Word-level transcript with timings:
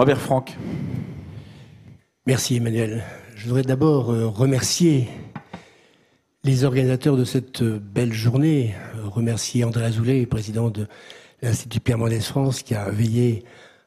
Robert 0.00 0.20
Franck. 0.20 0.56
Merci 2.24 2.54
Emmanuel. 2.54 3.02
Je 3.34 3.48
voudrais 3.48 3.62
d'abord 3.62 4.06
remercier 4.06 5.08
les 6.44 6.62
organisateurs 6.62 7.16
de 7.16 7.24
cette 7.24 7.64
belle 7.64 8.12
journée, 8.12 8.76
remercier 9.02 9.64
André 9.64 9.86
Azoulay, 9.86 10.24
président 10.26 10.70
de 10.70 10.86
l'Institut 11.42 11.80
Pierre 11.80 11.98
Mendès 11.98 12.20
France, 12.20 12.62
qui 12.62 12.76
a 12.76 12.88
veillé 12.90 13.42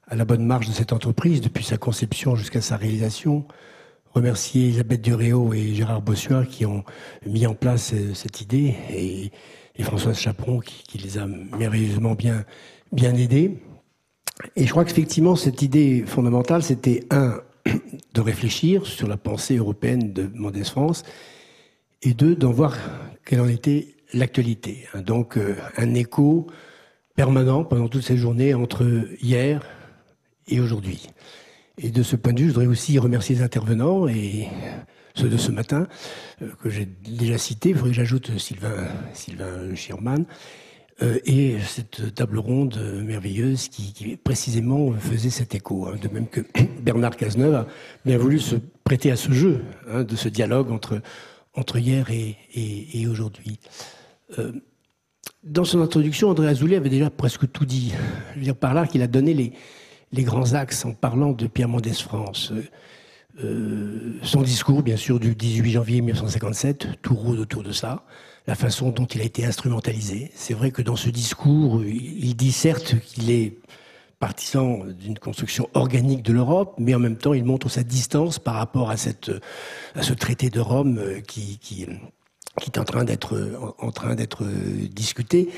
à 0.06 0.18
la 0.18 0.26
bonne 0.26 0.46
marche 0.46 0.68
de 0.68 0.74
cette 0.74 0.92
entreprise 0.92 1.40
depuis 1.40 1.64
sa 1.64 1.78
conception 1.78 2.36
jusqu'à 2.36 2.60
sa 2.60 2.76
réalisation. 2.76 3.46
Remercier 4.14 4.66
Elisabeth 4.66 5.02
Duréo 5.02 5.54
et 5.54 5.74
Gérard 5.74 6.02
Bossuin 6.02 6.44
qui 6.44 6.66
ont 6.66 6.84
mis 7.26 7.48
en 7.48 7.54
place 7.54 7.94
euh, 7.94 8.14
cette 8.14 8.42
idée 8.42 8.76
et, 8.90 9.32
Françoise 9.82 10.20
Chaperon 10.20 10.60
qui, 10.60 10.98
les 10.98 11.18
a 11.18 11.26
merveilleusement 11.26 12.16
bien 12.16 13.16
aidés. 13.16 13.58
Et 14.56 14.66
je 14.66 14.72
crois 14.72 14.86
qu'effectivement, 14.86 15.36
cette 15.36 15.62
idée 15.62 16.04
fondamentale, 16.06 16.64
c'était 16.64 17.06
un, 17.10 17.40
de 18.14 18.22
réfléchir 18.22 18.86
sur 18.86 19.08
la 19.08 19.18
pensée 19.18 19.58
européenne 19.58 20.14
de 20.14 20.30
Mendès 20.34 20.64
France 20.64 21.04
et 22.02 22.14
deux, 22.14 22.36
d'en 22.36 22.52
voir 22.52 22.78
quelle 23.26 23.42
en 23.42 23.48
était 23.48 23.96
l'actualité. 24.14 24.88
Donc, 24.96 25.38
euh, 25.38 25.56
un 25.78 25.94
écho 25.94 26.48
permanent 27.16 27.64
pendant 27.64 27.88
toute 27.88 28.04
cette 28.04 28.18
journée 28.18 28.54
entre 28.54 28.86
hier, 29.22 29.62
et 30.48 30.60
aujourd'hui. 30.60 31.08
Et 31.78 31.90
de 31.90 32.04
ce 32.04 32.16
point 32.16 32.34
de 32.34 32.42
vue, 32.42 32.50
je 32.50 32.54
voudrais 32.54 32.68
aussi 32.68 33.00
remercier 33.00 33.36
les 33.36 33.42
intervenants 33.42 34.08
et 34.08 34.48
ceux 35.16 35.30
de 35.30 35.38
ce 35.38 35.52
matin 35.52 35.88
euh, 36.42 36.50
que 36.62 36.70
j'ai 36.70 36.86
déjà 36.86 37.38
cités. 37.38 37.70
Il 37.70 37.76
faudrait 37.76 37.92
que 37.92 37.96
j'ajoute 37.96 38.38
Sylvain, 38.38 38.88
Sylvain 39.14 39.74
Schirman. 39.76 40.26
Euh, 41.02 41.20
et 41.26 41.58
cette 41.60 42.14
table 42.14 42.38
ronde 42.38 42.78
merveilleuse 43.04 43.70
qui, 43.70 44.18
précisément 44.24 44.92
faisait 44.94 45.30
cet 45.30 45.56
écho. 45.56 45.88
Hein. 45.88 45.96
de 46.02 46.08
même 46.10 46.28
que 46.28 46.42
Bernard 46.82 47.16
Cazeneuve 47.16 47.56
a 47.56 47.68
bien 48.06 48.18
voulu 48.18 48.40
se 48.40 48.56
prêter 48.84 49.12
à 49.12 49.16
ce 49.16 49.32
jeu, 49.32 49.62
hein, 49.90 50.04
de 50.04 50.16
ce 50.16 50.30
dialogue 50.30 50.72
entre, 50.72 51.02
entre 51.56 51.78
hier 51.78 52.10
et, 52.12 53.08
aujourd'hui. 53.08 53.60
Euh, 54.38 54.52
dans 55.44 55.64
son 55.64 55.82
introduction, 55.82 56.30
André 56.30 56.48
Azoulay 56.48 56.76
avait 56.76 56.90
déjà 56.90 57.10
presque 57.10 57.52
tout 57.52 57.66
dit. 57.66 57.94
Je 58.34 58.40
veux 58.40 58.46
dire 58.46 58.56
par 58.56 58.74
là 58.74 58.86
qu'il 58.86 59.02
a 59.02 59.08
donné 59.08 59.34
les, 59.34 59.54
les 60.12 60.24
grands 60.24 60.54
axes 60.54 60.86
en 60.86 60.94
parlant 60.94 61.32
de 61.32 61.48
Pierre 61.48 61.70
Mendès 61.70 61.94
France. 61.94 62.52
Euh, 62.52 62.64
euh, 63.44 64.14
son 64.24 64.42
discours, 64.42 64.84
bien 64.84 64.98
sûr, 64.98 65.20
du 65.20 65.36
18 65.36 65.72
janvier 65.72 66.02
1957, 66.02 67.02
tout 67.02 67.16
rôde 67.16 67.40
autour 67.40 67.64
de 67.64 67.72
ça, 67.72 68.04
la 68.48 68.56
façon 68.56 68.90
dont 68.90 69.06
il 69.06 69.22
a 69.22 69.24
été 69.24 69.46
instrumentalisé. 69.46 70.32
C'est 70.36 70.54
vrai 70.54 70.72
que 70.72 70.82
dans 70.82 70.96
ce 70.96 71.10
discours, 71.10 71.84
il 71.84 72.36
dit 72.36 72.52
certes 72.52 72.96
qu'il 73.00 73.32
est 73.32 73.58
partisan 74.20 74.86
d'une 74.86 75.18
construction 75.18 75.68
organique 75.74 76.22
de 76.22 76.32
l'Europe, 76.32 76.76
mais 76.78 76.94
en 76.94 77.00
même 77.00 77.18
temps, 77.18 77.34
il 77.34 77.44
montre 77.44 77.70
sa 77.70 77.84
distance 77.84 78.40
par 78.40 78.54
rapport 78.56 78.92
à, 78.92 78.98
ce 78.98 80.14
traité 80.14 80.50
de 80.50 80.60
Rome 80.60 81.00
euh, 81.00 81.22
qui, 81.22 81.60
est 82.66 82.78
en 82.78 82.84
train 82.84 83.04
d'être 83.04 83.76
en 83.80 83.92
train 83.92 84.14
d'être 84.14 84.44
discuté 84.94 85.50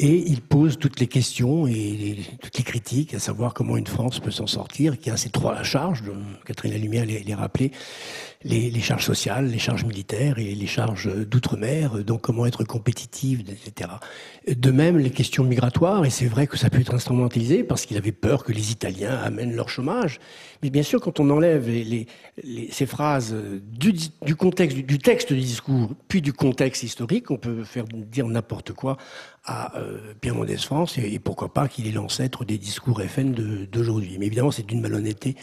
et 0.00 0.16
il 0.28 0.40
pose 0.40 0.78
toutes 0.78 1.00
les 1.00 1.08
questions 1.08 1.66
et 1.66 2.18
toutes 2.40 2.56
les 2.56 2.62
critiques, 2.62 3.14
à 3.14 3.18
savoir 3.18 3.52
comment 3.52 3.76
une 3.76 3.86
France 3.86 4.20
peut 4.20 4.30
s'en 4.30 4.46
sortir, 4.46 4.96
qui 4.96 5.10
a 5.10 5.16
ces 5.16 5.30
trois 5.30 5.60
charges, 5.64 6.04
Catherine 6.46 6.72
Lumière 6.80 7.04
les, 7.04 7.18
les 7.20 7.34
rappelait, 7.34 7.72
les, 8.44 8.70
les, 8.70 8.80
charges 8.80 9.04
sociales, 9.04 9.48
les 9.48 9.58
charges 9.58 9.84
militaires 9.84 10.38
et 10.38 10.54
les 10.54 10.66
charges 10.68 11.12
d'outre-mer, 11.26 12.04
donc 12.04 12.20
comment 12.20 12.46
être 12.46 12.62
compétitive, 12.62 13.40
etc. 13.40 13.90
De 14.46 14.70
même, 14.70 14.98
les 14.98 15.10
questions 15.10 15.42
migratoires, 15.42 16.04
et 16.04 16.10
c'est 16.10 16.26
vrai 16.26 16.46
que 16.46 16.56
ça 16.56 16.70
peut 16.70 16.80
être 16.80 16.94
instrumentalisé 16.94 17.64
parce 17.64 17.84
qu'il 17.84 17.96
avait 17.96 18.12
peur 18.12 18.44
que 18.44 18.52
les 18.52 18.70
Italiens 18.70 19.18
amènent 19.24 19.56
leur 19.56 19.68
chômage. 19.68 20.20
Mais 20.62 20.70
bien 20.70 20.84
sûr, 20.84 21.00
quand 21.00 21.18
on 21.18 21.28
enlève 21.30 21.68
ces 22.70 22.86
phrases 22.86 23.34
du 23.62 24.36
contexte, 24.36 24.76
du, 24.76 24.98
texte 24.98 25.32
du 25.32 25.40
discours, 25.40 25.90
puis 26.06 26.22
du 26.22 26.32
contexte 26.32 26.84
historique, 26.84 27.32
on 27.32 27.36
peut 27.36 27.64
faire 27.64 27.84
dire 27.84 28.28
n'importe 28.28 28.72
quoi 28.72 28.96
à 29.48 29.74
euh, 29.76 30.12
Pierre 30.20 30.34
Mendès 30.34 30.58
France, 30.58 30.98
et, 30.98 31.18
pourquoi 31.18 31.52
pas 31.52 31.68
qu'il 31.68 31.88
est 31.88 31.92
l'ancêtre 31.92 32.44
des 32.44 32.58
discours 32.58 33.00
FN 33.00 33.32
d'aujourd'hui. 33.72 34.16
Mais 34.18 34.26
évidemment, 34.26 34.50
c'est 34.50 34.66
d'une 34.66 34.80
malhonnêteté 34.80 35.34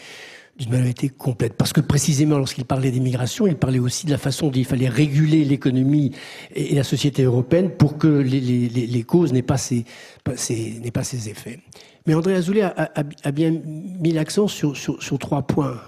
d'une 0.56 0.70
malhonnêteté 0.70 1.10
complète. 1.10 1.52
Parce 1.52 1.74
que 1.74 1.82
précisément, 1.82 2.38
lorsqu'il 2.38 2.64
parlait 2.64 2.90
d'immigration, 2.90 3.46
il 3.46 3.56
parlait 3.56 3.78
aussi 3.78 4.06
de 4.06 4.10
la 4.10 4.16
façon 4.16 4.46
dont 4.46 4.58
il 4.58 4.64
fallait 4.64 4.88
réguler 4.88 5.44
l'économie 5.44 6.12
et 6.54 6.74
la 6.74 6.82
société 6.82 7.24
européenne 7.24 7.72
pour 7.72 7.98
que 7.98 8.06
les, 8.06 9.02
causes 9.02 9.34
n'aient 9.34 9.42
pas, 9.42 9.58
ces, 9.58 9.84
n'aient 10.24 10.90
pas 10.90 11.04
ces 11.04 11.28
effets. 11.28 11.60
Mais 12.06 12.14
André 12.14 12.34
Azoulay 12.36 12.62
a, 12.62 13.32
bien 13.32 13.50
mis 13.50 14.12
l'accent 14.12 14.48
sur, 14.48 14.74
sur, 14.78 15.18
trois 15.18 15.42
points. 15.42 15.78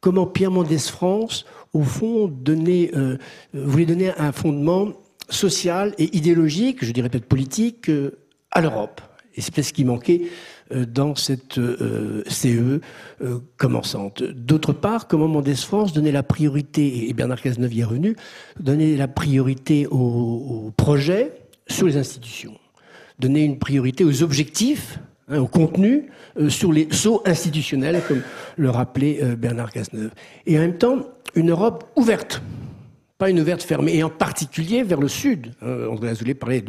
Comment 0.00 0.26
Pierre 0.26 0.50
Mendès 0.50 0.78
France, 0.78 1.46
au 1.72 1.82
fond, 1.82 2.26
donnait, 2.26 2.90
euh, 2.96 3.18
voulait 3.54 3.86
donner 3.86 4.10
un 4.18 4.32
fondement 4.32 4.88
social 5.28 5.94
et 5.98 6.16
idéologique, 6.16 6.84
je 6.84 6.92
dirais 6.92 7.08
peut-être 7.08 7.26
politique, 7.26 7.88
euh, 7.88 8.18
à 8.50 8.60
l'Europe. 8.60 9.00
Et 9.34 9.40
c'est 9.40 9.52
peut-être 9.52 9.66
ce 9.66 9.72
qui 9.72 9.84
manquait 9.84 10.22
euh, 10.72 10.86
dans 10.86 11.14
cette 11.14 11.58
euh, 11.58 12.22
CE 12.26 12.80
commençante. 13.56 14.22
D'autre 14.22 14.72
part, 14.72 15.08
comment 15.08 15.28
Mendès 15.28 15.54
France 15.54 15.92
donnait 15.92 16.12
la 16.12 16.22
priorité, 16.22 17.08
et 17.08 17.12
Bernard 17.12 17.40
Cazeneuve 17.40 17.74
y 17.74 17.80
est 17.80 17.84
revenu, 17.84 18.16
donnait 18.60 18.96
la 18.96 19.08
priorité 19.08 19.86
aux, 19.86 20.72
projets 20.76 21.32
sur 21.68 21.86
les 21.86 21.96
institutions, 21.96 22.54
donner 23.18 23.44
une 23.44 23.58
priorité 23.58 24.04
aux 24.04 24.22
objectifs, 24.22 24.98
hein, 25.28 25.38
au 25.38 25.48
contenu, 25.48 26.08
sur 26.48 26.72
les 26.72 26.88
sauts 26.92 27.22
institutionnels, 27.24 28.00
comme 28.06 28.22
le 28.56 28.70
rappelait 28.70 29.36
Bernard 29.36 29.72
Cazeneuve. 29.72 30.10
Et 30.46 30.56
en 30.56 30.60
même 30.60 30.78
temps, 30.78 30.98
une 31.34 31.50
Europe 31.50 31.84
ouverte, 31.96 32.42
pas 33.18 33.30
une 33.30 33.40
ouverte 33.40 33.62
fermée, 33.62 33.96
et 33.96 34.02
en 34.02 34.10
particulier 34.10 34.82
vers 34.82 35.00
le 35.00 35.08
sud. 35.08 35.52
André 35.62 36.10
Azoulay 36.10 36.34
parlait 36.34 36.64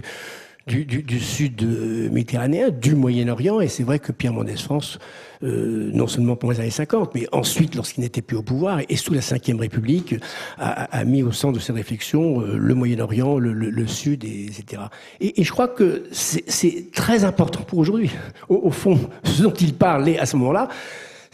du, 0.67 0.85
du, 0.85 1.01
du 1.01 1.19
sud 1.19 1.63
euh, 1.63 2.09
méditerranéen, 2.11 2.69
du 2.69 2.93
Moyen-Orient, 2.93 3.61
et 3.61 3.69
c'est 3.69 3.83
vrai 3.83 3.99
que 3.99 4.11
Pierre 4.11 4.33
Mendès 4.33 4.57
France, 4.57 4.99
euh, 5.43 5.89
non 5.93 6.07
seulement 6.07 6.35
pour 6.35 6.51
les 6.51 6.59
années 6.59 6.69
50, 6.69 7.15
mais 7.15 7.25
ensuite, 7.31 7.73
lorsqu'il 7.73 8.03
n'était 8.03 8.21
plus 8.21 8.35
au 8.35 8.43
pouvoir, 8.43 8.81
et 8.87 8.95
sous 8.97 9.13
la 9.13 9.21
Ve 9.21 9.59
République, 9.59 10.15
a, 10.57 10.83
a, 10.83 11.05
mis 11.05 11.23
au 11.23 11.31
centre 11.31 11.53
de 11.53 11.59
ses 11.59 11.71
réflexions 11.71 12.41
euh, 12.41 12.57
le 12.57 12.75
Moyen-Orient, 12.75 13.39
le, 13.39 13.53
le, 13.53 13.69
le, 13.69 13.87
Sud, 13.87 14.25
et, 14.25 14.47
etc. 14.47 14.83
Et, 15.21 15.39
et, 15.39 15.43
je 15.45 15.51
crois 15.51 15.69
que 15.69 16.03
c'est 16.11 16.91
très 16.91 17.23
important 17.23 17.61
pour 17.61 17.79
aujourd'hui. 17.79 18.11
Au, 18.49 18.55
au, 18.55 18.71
fond, 18.71 18.99
ce 19.23 19.43
dont 19.43 19.53
il 19.53 19.73
parlait 19.73 20.19
à 20.19 20.25
ce 20.25 20.35
moment-là, 20.35 20.67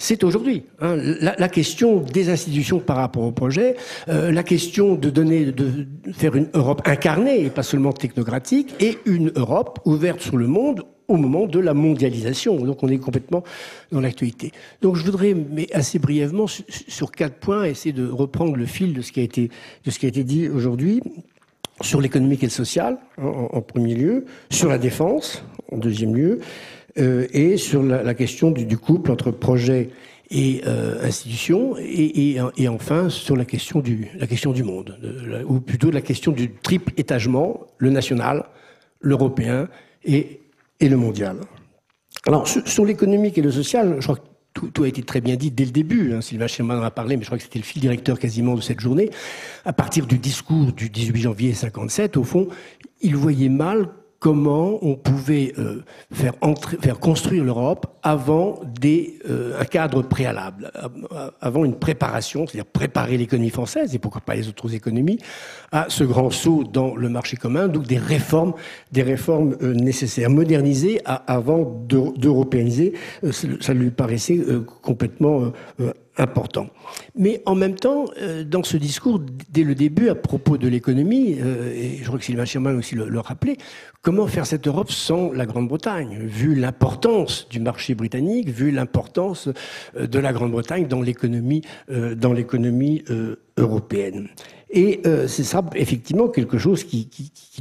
c'est 0.04 0.26
aujourd'hui. 0.26 0.64
Hein, 0.82 0.98
la, 0.98 1.48
question 1.48 2.02
des 2.02 2.30
institutions 2.30 2.80
par 2.80 2.98
rapport 2.98 3.24
au 3.24 3.32
projet, 3.32 3.78
euh, 4.10 4.34
la 4.34 4.44
question 4.44 4.96
de 4.96 5.10
donner, 5.10 5.54
faire 6.12 6.36
une 6.36 6.50
Europe 6.54 6.82
incarnée 6.84 7.46
et 7.46 7.50
pas 7.50 7.64
seulement 7.64 7.94
technocratique, 7.94 8.76
et 8.82 8.98
une 9.06 9.32
Europe 9.36 9.80
ouverte 9.86 10.20
sur 10.20 10.36
le 10.36 10.48
monde 10.48 10.84
au 11.08 11.16
moment 11.16 11.48
de 11.48 11.58
la 11.58 11.74
mondialisation. 11.74 12.58
Donc 12.58 12.84
on 12.84 12.90
est 12.90 12.98
complètement 12.98 13.44
dans 13.94 14.02
l'actualité. 14.02 14.52
Donc 14.82 14.98
je 14.98 15.06
voudrais, 15.06 15.34
mais 15.34 15.72
assez 15.74 16.00
brièvement, 16.00 16.48
sur 16.48 17.12
quatre 17.12 17.36
points, 17.36 17.64
essayer 17.64 17.94
de 17.94 18.06
reprendre 18.06 18.58
le 18.58 18.66
fil 18.66 18.94
de 18.94 19.02
ce 19.02 19.14
qui 19.14 19.22
a 19.22 19.24
été, 19.24 19.50
dit 20.24 20.50
aujourd'hui 20.50 21.02
sur 21.82 22.02
l'économique 22.02 22.44
et 22.44 22.48
le 22.48 22.52
social, 22.52 22.98
en, 23.18 23.62
premier 23.62 23.96
lieu, 23.96 24.26
sur 24.50 24.68
la 24.70 24.78
défense, 24.78 25.44
en 25.72 25.78
deuxième 25.78 26.14
lieu, 26.14 26.40
euh, 27.00 27.28
et 27.32 27.58
sur 27.58 27.82
la, 27.82 28.14
question 28.14 28.52
du, 28.52 28.78
couple 28.78 29.12
entre 29.12 29.32
projet 29.32 29.90
et 30.30 30.62
euh, 30.68 31.04
institution, 31.04 31.76
et, 31.78 32.38
enfin 32.70 33.10
sur 33.10 33.36
la 33.36 33.46
question 33.46 33.80
du, 33.80 34.10
la 34.16 34.28
question 34.28 34.52
du 34.52 34.64
monde, 34.64 34.98
de, 35.02 35.44
ou 35.44 35.60
plutôt 35.60 35.90
la 35.90 36.02
question 36.02 36.32
du 36.32 36.52
triple 36.52 36.94
étagement, 36.98 37.66
le 37.78 37.90
national, 37.90 38.46
l'européen 39.00 39.70
et, 40.06 40.40
le 40.82 40.98
mondial. 40.98 41.38
Alors 42.28 42.48
sur, 42.48 42.86
l'économique 42.86 43.38
et 43.38 43.42
le 43.42 43.52
social, 43.52 43.96
je 44.00 44.04
crois 44.04 44.18
que 44.18 44.68
tout, 44.68 44.84
a 44.84 44.88
été 44.88 45.02
très 45.02 45.22
bien 45.22 45.36
dit 45.36 45.50
dès 45.50 45.66
le 45.66 45.72
début. 45.72 46.14
Hein. 46.14 46.22
Sylvain 46.22 46.48
Scherman 46.48 46.78
en 46.78 46.84
a 46.84 46.92
parlé, 46.92 47.16
mais 47.16 47.24
je 47.24 47.28
crois 47.28 47.38
que 47.38 47.44
c'était 47.44 47.58
le 47.58 47.66
fil 47.66 47.82
directeur 47.82 48.20
quasiment 48.20 48.56
de 48.56 48.62
cette 48.62 48.82
journée. 48.82 49.10
À 49.64 49.72
partir 49.72 50.06
du 50.06 50.20
discours 50.20 50.74
du 50.74 50.90
18 50.90 51.22
janvier 51.22 51.54
57, 51.54 52.18
au 52.18 52.24
fond, 52.24 52.50
il 53.02 53.16
voyait 53.16 53.50
mal 53.50 53.90
comment 54.24 54.80
on 54.82 54.96
pouvait 54.96 55.52
euh, 55.60 55.84
faire, 56.14 56.32
entrer, 56.40 56.78
faire 56.78 56.98
construire 56.98 57.44
l'Europe 57.44 57.88
avant 58.04 58.62
euh, 58.86 59.60
un 59.60 59.66
cadre 59.66 60.02
préalable, 60.02 60.72
avant 61.42 61.66
une 61.66 61.76
préparation, 61.76 62.48
c'est-à-dire 62.48 62.66
préparer 62.66 63.18
l'économie 63.18 63.50
française 63.50 63.94
et 63.94 64.00
pourquoi 64.00 64.22
pas 64.22 64.36
les 64.36 64.48
autres 64.48 64.74
économies 64.74 65.20
à 65.74 65.88
ce 65.90 66.06
grand 66.06 66.30
saut 66.30 66.64
dans 66.64 66.96
le 66.96 67.10
marché 67.10 67.36
commun, 67.36 67.68
donc 67.68 67.86
des 67.86 67.98
réformes, 67.98 68.54
des 68.94 69.04
réformes 69.04 69.58
euh, 69.62 69.74
nécessaires, 69.74 70.30
moderniser 70.30 71.02
avant 71.04 71.84
d'européaniser, 71.86 72.94
euh, 73.26 73.34
ça 73.60 73.74
lui 73.74 73.92
paraissait 73.92 74.38
euh, 74.38 74.66
complètement 74.82 75.52
euh, 75.82 75.92
important. 76.18 76.70
Mais 77.16 77.42
en 77.46 77.56
même 77.56 77.76
temps, 77.76 78.06
euh, 78.22 78.44
dans 78.44 78.64
ce 78.64 78.78
discours, 78.78 79.20
dès 79.50 79.64
le 79.64 79.76
début, 79.76 80.10
à 80.10 80.16
propos 80.16 80.58
de 80.58 80.68
l'économie, 80.68 81.38
euh, 81.40 81.74
et 81.74 81.98
je 81.98 82.06
crois 82.06 82.20
que 82.20 82.26
Sylvain 82.26 82.46
Sherman 82.46 82.76
aussi 82.78 82.96
le, 82.96 83.10
le 83.10 83.20
rappelait, 83.20 83.58
comment 84.02 84.28
faire 84.28 84.46
cette 84.46 84.68
Europe 84.68 84.92
sans 84.92 85.32
la 85.32 85.46
Grande-Bretagne, 85.46 86.18
vu 86.20 86.56
l'importance 86.56 87.48
du 87.50 87.60
marché 87.60 87.96
britannique, 87.96 88.50
vu 88.50 88.72
l'importance 88.72 89.50
de 90.00 90.20
la 90.20 90.34
Grande-Bretagne 90.34 90.88
dans 90.88 91.02
l'économie 91.02 91.64
européenne? 93.58 94.28
Et 94.76 95.02
euh, 95.06 95.28
c'est 95.28 95.44
ça, 95.44 95.64
effectivement, 95.76 96.28
quelque 96.28 96.58
chose 96.58 96.84
qui, 96.84 97.08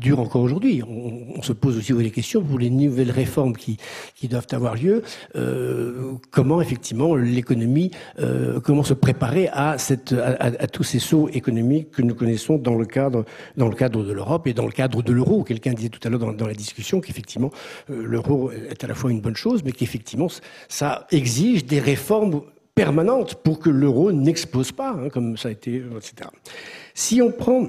dure 0.00 0.18
encore 0.18 0.40
aujourd'hui. 0.40 0.82
On, 0.82 1.42
se 1.42 1.52
pose 1.52 1.76
aussi 1.76 1.92
des 1.92 2.10
questions 2.10 2.42
pour 2.42 2.58
les 2.58 2.70
nouvelles 2.70 3.10
réformes 3.10 3.54
qui, 3.54 3.76
doivent 4.28 4.46
avoir 4.52 4.76
lieu. 4.76 5.02
Euh, 5.36 6.14
comment, 6.30 6.62
effectivement, 6.62 7.14
l'économie, 7.14 7.90
euh, 8.18 8.60
comment 8.60 8.82
se 8.82 8.94
préparer 8.94 9.48
à, 9.52 9.76
tous 10.72 10.84
ces 10.84 10.98
sauts 10.98 11.28
économiques 11.28 11.90
que 11.90 12.00
nous 12.00 12.14
connaissons 12.14 12.56
dans 12.56 12.76
le 12.76 12.86
cadre, 12.86 13.26
dans 13.58 13.68
le 13.68 13.74
cadre 13.74 14.02
de 14.02 14.12
l'Europe 14.12 14.46
et 14.46 14.54
dans 14.54 14.64
le 14.64 14.72
cadre 14.72 15.02
de 15.02 15.12
l'euro. 15.12 15.44
Quelqu'un 15.44 15.74
disait 15.74 15.90
tout 15.90 16.00
à 16.04 16.08
l'heure 16.08 16.20
dans, 16.20 16.32
dans, 16.32 16.46
la 16.46 16.54
discussion 16.54 17.00
qu'effectivement, 17.02 17.50
euh, 17.90 18.02
l'euro 18.02 18.50
est 18.50 18.82
à 18.82 18.86
la 18.86 18.94
fois 18.94 19.10
une 19.10 19.20
bonne 19.20 19.36
chose, 19.36 19.62
mais 19.64 19.72
qu'effectivement, 19.72 20.28
ça 20.68 21.06
exige 21.10 21.66
des 21.66 21.80
réformes 21.80 22.40
permanente 22.74 23.36
pour 23.42 23.58
que 23.58 23.70
l'euro 23.70 24.12
n'explose 24.12 24.72
pas, 24.72 24.90
hein, 24.90 25.08
comme 25.08 25.36
ça 25.36 25.48
a 25.48 25.52
été, 25.52 25.76
etc. 25.76 26.30
Si 26.94 27.20
on 27.20 27.30
prend 27.30 27.68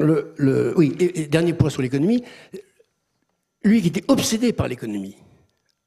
le, 0.00 0.34
le 0.36 0.74
oui, 0.76 0.94
et, 0.98 1.26
dernier 1.26 1.52
point 1.52 1.70
sur 1.70 1.82
l'économie, 1.82 2.22
lui 3.62 3.80
qui 3.80 3.88
était 3.88 4.04
obsédé 4.08 4.52
par 4.52 4.68
l'économie 4.68 5.16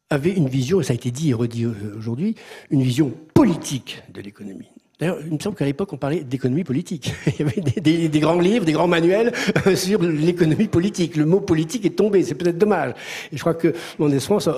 avait 0.09 0.31
une 0.31 0.47
vision, 0.47 0.79
et 0.79 0.83
ça 0.83 0.94
a 0.94 0.95
été 0.95 1.11
dit 1.11 1.31
et 1.31 1.33
redit 1.33 1.65
aujourd'hui, 1.65 2.35
une 2.69 2.81
vision 2.81 3.11
politique 3.33 4.01
de 4.13 4.21
l'économie. 4.21 4.69
D'ailleurs, 4.99 5.19
il 5.23 5.33
me 5.33 5.39
semble 5.39 5.55
qu'à 5.55 5.65
l'époque, 5.65 5.94
on 5.94 5.97
parlait 5.97 6.21
d'économie 6.21 6.63
politique. 6.63 7.13
Il 7.27 7.33
y 7.39 7.41
avait 7.44 8.07
des, 8.09 8.19
grands 8.19 8.39
livres, 8.39 8.65
des 8.65 8.71
grands 8.71 8.88
manuels 8.88 9.31
euh, 9.67 9.75
sur 9.75 10.01
l'économie 10.01 10.67
politique. 10.67 11.15
Le 11.15 11.25
mot 11.25 11.39
politique 11.39 11.85
est 11.85 11.95
tombé, 11.95 12.23
c'est 12.23 12.33
peut-être 12.33 12.57
dommage. 12.57 12.94
Et 13.31 13.38
je 13.38 13.41
crois 13.41 13.53
que 13.53 13.73
mon 13.99 14.09
France 14.19 14.49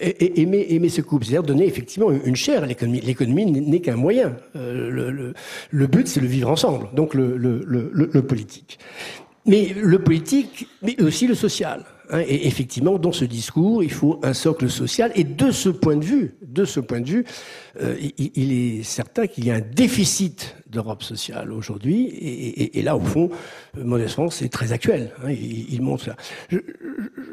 aimait, 0.00 0.66
aimait 0.70 0.88
ce 0.88 1.00
couple, 1.00 1.24
c'est-à-dire 1.24 1.42
donner 1.42 1.66
effectivement 1.66 2.12
une 2.12 2.36
chair 2.36 2.62
à 2.62 2.66
l'économie. 2.66 3.00
L'économie 3.00 3.46
n'est 3.46 3.80
qu'un 3.80 3.96
moyen. 3.96 4.36
Euh, 4.54 5.32
le, 5.70 5.86
but, 5.88 6.06
c'est 6.06 6.20
le 6.20 6.28
vivre 6.28 6.50
ensemble, 6.50 6.86
donc 6.94 7.14
le, 7.14 7.36
le 7.36 8.22
politique. 8.22 8.78
Mais 9.46 9.74
le 9.74 9.98
politique, 9.98 10.68
mais 10.82 11.00
aussi 11.02 11.26
le 11.26 11.34
social. 11.34 11.84
Hein, 12.12 12.22
et 12.26 12.46
effectivement, 12.46 12.98
dans 12.98 13.12
ce 13.12 13.24
discours, 13.24 13.84
il 13.84 13.92
faut 13.92 14.18
un 14.22 14.32
socle 14.32 14.68
social. 14.68 15.12
Et 15.14 15.24
de 15.24 15.50
ce 15.50 15.68
point 15.68 15.96
de 15.96 16.04
vue, 16.04 16.34
de 16.42 16.64
ce 16.64 16.80
point 16.80 17.00
de 17.00 17.08
vue, 17.08 17.24
euh, 17.80 17.96
il, 18.18 18.52
est 18.52 18.82
certain 18.82 19.26
qu'il 19.26 19.44
y 19.44 19.50
a 19.50 19.54
un 19.54 19.60
déficit 19.60 20.56
d'Europe 20.66 21.02
sociale 21.02 21.52
aujourd'hui. 21.52 22.06
Et, 22.74 22.82
là, 22.82 22.96
au 22.96 23.00
fond, 23.00 23.30
euh, 23.78 23.84
Modeste 23.84 24.14
France 24.14 24.36
c'est 24.36 24.48
très 24.48 24.72
actuel. 24.72 25.12
Hein, 25.24 25.30
il, 25.30 25.80
montre 25.82 26.04
ça. 26.04 26.16
Je, 26.48 26.58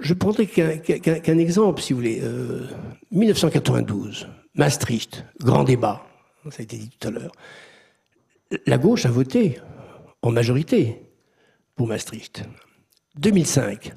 je 0.02 0.14
prendrai 0.14 0.46
qu'un 0.46 0.78
qu 0.78 1.00
qu 1.00 1.40
exemple, 1.40 1.82
si 1.82 1.94
vous 1.94 2.00
voulez. 2.00 2.20
Euh, 2.22 2.68
1992, 3.12 4.28
Maastricht, 4.56 5.26
grand 5.40 5.64
débat. 5.64 6.04
Ça 6.50 6.58
a 6.60 6.64
été 6.64 6.78
dit 6.78 6.90
tout 7.00 7.08
à 7.08 7.12
l'heure. 7.12 7.32
La 8.66 8.78
gauche 8.78 9.06
a 9.06 9.10
voté 9.10 9.60
en 10.22 10.32
majorité 10.32 11.02
pour 11.76 11.88
Maastricht. 11.88 12.44
2005, 13.18 13.94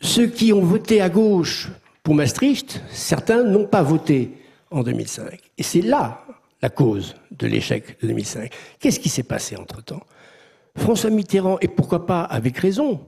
ceux 0.00 0.26
qui 0.26 0.52
ont 0.52 0.62
voté 0.62 1.00
à 1.00 1.08
gauche 1.08 1.68
pour 2.02 2.14
Maastricht, 2.14 2.82
certains 2.90 3.42
n'ont 3.42 3.66
pas 3.66 3.82
voté 3.82 4.32
en 4.70 4.82
2005. 4.82 5.38
Et 5.58 5.62
c'est 5.62 5.82
là 5.82 6.24
la 6.62 6.70
cause 6.70 7.14
de 7.30 7.46
l'échec 7.46 8.00
de 8.00 8.08
2005. 8.08 8.52
Qu'est-ce 8.78 9.00
qui 9.00 9.08
s'est 9.08 9.22
passé 9.22 9.56
entre-temps? 9.56 10.02
François 10.76 11.10
Mitterrand, 11.10 11.58
et 11.60 11.68
pourquoi 11.68 12.06
pas 12.06 12.22
avec 12.22 12.58
raison, 12.58 13.00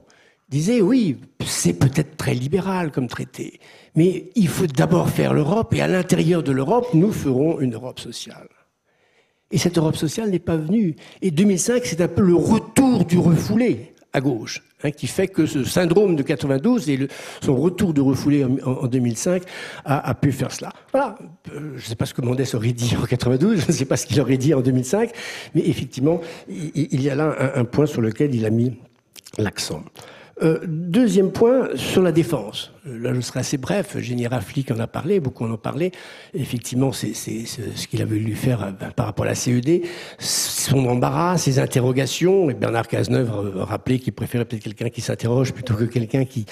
disait 0.49 0.81
oui, 0.81 1.17
c'est 1.45 1.73
peut-être 1.73 2.17
très 2.17 2.33
libéral 2.33 2.91
comme 2.91 3.07
traité, 3.07 3.59
mais 3.95 4.29
il 4.35 4.47
faut 4.47 4.67
d'abord 4.67 5.09
faire 5.09 5.33
l'Europe, 5.33 5.73
et 5.73 5.81
à 5.81 5.87
l'intérieur 5.87 6.43
de 6.43 6.51
l'Europe, 6.51 6.87
nous 6.93 7.11
ferons 7.11 7.59
une 7.59 7.73
Europe 7.73 7.99
sociale. 7.99 8.49
Et 9.51 9.57
cette 9.57 9.77
Europe 9.77 9.97
sociale 9.97 10.29
n'est 10.29 10.39
pas 10.39 10.55
venue. 10.55 10.95
Et 11.21 11.31
2005, 11.31 11.85
c'est 11.85 12.01
un 12.01 12.07
peu 12.07 12.21
le 12.21 12.35
retour 12.35 13.03
du 13.05 13.17
refoulé 13.17 13.93
à 14.13 14.21
gauche, 14.21 14.63
hein, 14.83 14.91
qui 14.91 15.07
fait 15.07 15.27
que 15.27 15.45
ce 15.45 15.63
syndrome 15.63 16.15
de 16.15 16.23
92 16.23 16.89
et 16.89 17.07
son 17.41 17.55
retour 17.55 17.93
de 17.93 18.01
refoulé 18.01 18.43
en, 18.43 18.57
en, 18.63 18.83
en 18.83 18.87
2005 18.87 19.43
a, 19.85 20.09
a, 20.09 20.13
pu 20.13 20.31
faire 20.31 20.51
cela. 20.51 20.71
Voilà. 20.91 21.17
Euh, 21.53 21.71
je 21.75 21.83
ne 21.83 21.89
sais 21.89 21.95
pas 21.95 22.05
ce 22.05 22.13
que 22.13 22.21
Mendès 22.21 22.55
aurait 22.55 22.73
dit 22.73 22.95
en 23.01 23.05
92, 23.05 23.61
je 23.61 23.67
ne 23.67 23.71
sais 23.71 23.85
pas 23.85 23.97
ce 23.97 24.05
qu'il 24.05 24.19
aurait 24.21 24.37
dit 24.37 24.53
en 24.53 24.61
2005, 24.61 25.11
mais 25.55 25.61
effectivement, 25.67 26.21
il, 26.47 27.01
y 27.01 27.09
a 27.09 27.15
là 27.15 27.35
un, 27.55 27.65
point 27.65 27.85
sur 27.85 28.01
lequel 28.01 28.35
il 28.35 28.45
a 28.45 28.49
mis 28.49 28.77
l'accent. 29.37 29.83
Euh, 30.43 30.59
deuxième 30.65 31.31
point, 31.31 31.69
sur 31.75 32.01
la 32.01 32.11
défense. 32.11 32.71
Euh, 32.87 32.97
là, 32.97 33.13
je 33.13 33.21
serai 33.21 33.41
assez 33.41 33.57
bref. 33.57 33.99
Général 33.99 34.41
Flick 34.41 34.71
en 34.71 34.79
a 34.79 34.87
parlé, 34.87 35.19
beaucoup 35.19 35.45
en 35.45 35.51
ont 35.51 35.57
parlé. 35.57 35.91
Effectivement, 36.33 36.91
c'est 36.91 37.13
ce 37.13 37.87
qu'il 37.87 38.01
a 38.01 38.05
voulu 38.05 38.33
faire 38.33 38.63
euh, 38.63 38.89
par 38.95 39.05
rapport 39.05 39.25
à 39.25 39.29
la 39.29 39.35
CED. 39.35 39.83
Son 40.17 40.87
embarras, 40.87 41.37
ses 41.37 41.59
interrogations. 41.59 42.47
Bernard 42.47 42.87
Cazeneuve 42.87 43.29
rappelait 43.55 43.99
qu'il 43.99 44.13
préférait 44.13 44.45
peut-être 44.45 44.63
quelqu'un 44.63 44.89
qui 44.89 45.01
s'interroge 45.01 45.53
plutôt 45.53 45.75
que 45.75 45.83
quelqu'un 45.83 46.25
qui, 46.25 46.45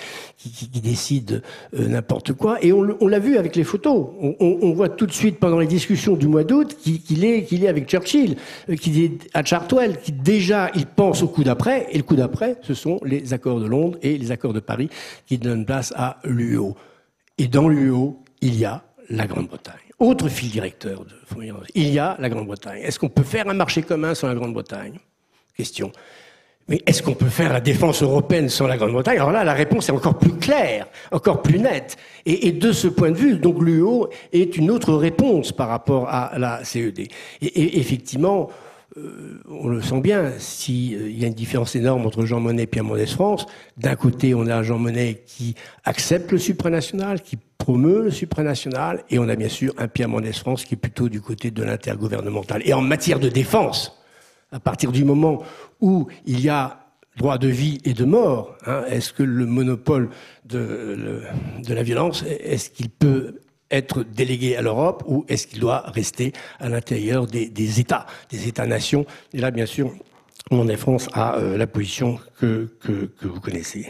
décide 0.81 1.41
n'importe 1.73 2.33
quoi. 2.33 2.63
Et 2.63 2.71
on, 2.71 2.83
l'a 2.83 3.19
vu 3.19 3.37
avec 3.37 3.55
les 3.55 3.63
photos. 3.63 4.07
On, 4.39 4.71
voit 4.71 4.89
tout 4.89 5.05
de 5.05 5.11
suite 5.11 5.39
pendant 5.39 5.59
les 5.59 5.67
discussions 5.67 6.15
du 6.15 6.27
mois 6.27 6.43
d'août 6.43 6.77
qu'il 6.81 7.25
est, 7.25 7.43
qu'il 7.43 7.65
est 7.65 7.67
avec 7.67 7.87
Churchill, 7.87 8.37
qu'il 8.79 9.03
est 9.03 9.29
à 9.33 9.43
Chartwell, 9.43 9.97
qui 9.97 10.11
déjà, 10.11 10.71
il 10.75 10.85
pense 10.85 11.21
au 11.21 11.27
coup 11.27 11.43
d'après. 11.43 11.87
Et 11.91 11.97
le 11.97 12.03
coup 12.03 12.15
d'après, 12.15 12.57
ce 12.61 12.73
sont 12.73 12.99
les 13.03 13.33
accords 13.33 13.59
de 13.59 13.65
Londres 13.65 13.78
et 14.01 14.17
les 14.17 14.31
accords 14.31 14.53
de 14.53 14.59
Paris 14.59 14.89
qui 15.25 15.37
donnent 15.37 15.65
place 15.65 15.93
à 15.95 16.17
l'UO. 16.23 16.75
Et 17.37 17.47
dans 17.47 17.67
l'UO, 17.67 18.23
il 18.41 18.55
y 18.55 18.65
a 18.65 18.83
la 19.09 19.25
Grande-Bretagne. 19.27 19.75
Autre 19.99 20.29
fil 20.29 20.49
directeur 20.49 21.03
de 21.05 21.19
il 21.75 21.89
y 21.89 21.99
a 21.99 22.15
la 22.19 22.29
Grande-Bretagne. 22.29 22.81
Est-ce 22.83 22.99
qu'on 22.99 23.09
peut 23.09 23.23
faire 23.23 23.47
un 23.49 23.53
marché 23.53 23.81
commun 23.81 24.15
sans 24.15 24.27
la 24.27 24.35
Grande-Bretagne? 24.35 24.97
Question. 25.55 25.91
Mais 26.67 26.81
est-ce 26.85 27.01
qu'on 27.01 27.15
peut 27.15 27.29
faire 27.29 27.51
la 27.51 27.61
défense 27.61 28.03
européenne 28.03 28.47
sans 28.47 28.67
la 28.67 28.77
Grande-Bretagne? 28.77 29.17
Alors 29.17 29.31
là, 29.31 29.43
la 29.43 29.53
réponse 29.53 29.89
est 29.89 29.91
encore 29.91 30.17
plus 30.17 30.33
claire, 30.33 30.87
encore 31.11 31.41
plus 31.41 31.59
nette. 31.59 31.97
Et, 32.25 32.51
de 32.51 32.71
ce 32.71 32.87
point 32.87 33.11
de 33.11 33.17
vue, 33.17 33.37
donc 33.37 33.61
l'UO 33.61 34.09
est 34.31 34.55
une 34.55 34.69
autre 34.69 34.93
réponse 34.93 35.51
par 35.51 35.67
rapport 35.67 36.07
à 36.07 36.37
la 36.37 36.63
CED. 36.63 36.99
Et 37.41 37.79
effectivement, 37.79 38.49
euh, 38.97 39.39
on 39.47 39.67
le 39.67 39.81
sent 39.81 40.01
bien, 40.01 40.31
s'il 40.39 40.95
euh, 40.95 41.11
y 41.11 41.23
a 41.23 41.27
une 41.27 41.33
différence 41.33 41.75
énorme 41.75 42.05
entre 42.07 42.25
Jean 42.25 42.39
Monnet 42.39 42.63
et 42.63 42.67
Pierre 42.67 42.83
Mendès 42.83 43.05
France, 43.05 43.45
d'un 43.77 43.95
côté, 43.95 44.33
on 44.33 44.47
a 44.47 44.63
Jean 44.63 44.79
Monnet 44.79 45.23
qui 45.27 45.53
accepte 45.83 46.31
le 46.31 46.39
supranational, 46.39 47.21
qui 47.21 47.37
promeut 47.59 48.03
le 48.03 48.11
supranational, 48.11 49.03
et 49.09 49.19
on 49.19 49.29
a 49.29 49.35
bien 49.35 49.49
sûr 49.49 49.73
un 49.77 49.87
Pierre 49.87 50.09
Mendès 50.09 50.33
France 50.33 50.65
qui 50.65 50.73
est 50.73 50.77
plutôt 50.77 51.07
du 51.07 51.21
côté 51.21 51.51
de 51.51 51.63
l'intergouvernemental. 51.63 52.63
Et 52.65 52.73
en 52.73 52.81
matière 52.81 53.19
de 53.19 53.29
défense, 53.29 53.95
à 54.51 54.59
partir 54.59 54.91
du 54.91 55.05
moment 55.05 55.43
où 55.81 56.07
il 56.25 56.39
y 56.39 56.49
a 56.49 56.79
droit 57.15 57.37
de 57.37 57.47
vie 57.47 57.77
et 57.83 57.93
de 57.93 58.05
mort, 58.05 58.55
hein, 58.65 58.83
est-ce 58.89 59.13
que 59.13 59.23
le 59.23 59.45
monopole 59.45 60.09
de, 60.45 61.21
de 61.63 61.73
la 61.73 61.83
violence, 61.83 62.23
est-ce 62.27 62.71
qu'il 62.71 62.89
peut 62.89 63.35
être 63.71 64.03
délégué 64.03 64.55
à 64.55 64.61
l'Europe 64.61 65.03
ou 65.07 65.25
est-ce 65.27 65.47
qu'il 65.47 65.59
doit 65.59 65.83
rester 65.87 66.33
à 66.59 66.69
l'intérieur 66.69 67.27
des, 67.27 67.79
États, 67.79 68.05
des 68.29 68.47
États-nations? 68.47 69.05
Et 69.33 69.39
là, 69.39 69.51
bien 69.51 69.65
sûr, 69.65 69.93
mon 70.51 70.67
France 70.77 71.09
a 71.13 71.37
euh, 71.37 71.57
la 71.57 71.67
position 71.67 72.19
que, 72.39 72.69
que, 72.79 73.09
vous 73.21 73.39
connaissez. 73.39 73.87